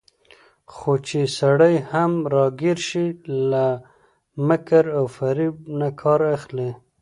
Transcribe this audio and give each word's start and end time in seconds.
خو 0.73 0.91
چې 1.07 1.19
سړى 1.37 1.75
هم 1.91 2.11
راګېر 2.33 2.77
شي، 2.87 3.05
له 3.51 3.65
مکر 4.47 4.83
وفرېب 4.97 5.55
نه 5.79 5.89
کار 6.01 6.21
اخلي 6.35 6.69